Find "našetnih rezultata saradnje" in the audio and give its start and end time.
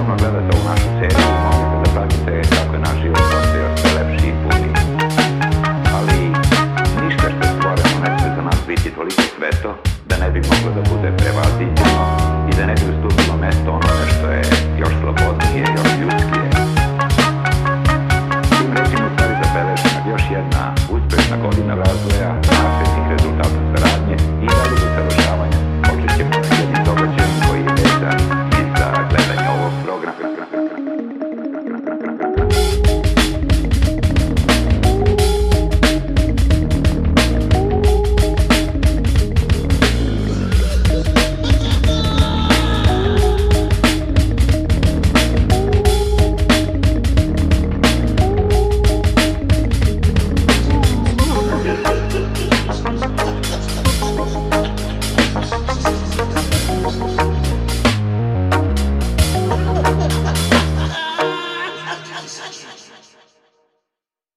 22.64-24.29